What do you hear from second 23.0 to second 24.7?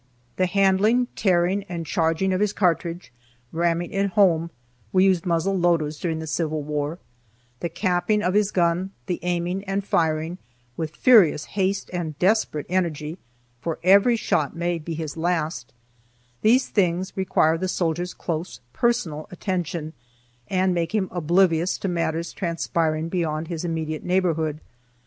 beyond his immediate neighborhood.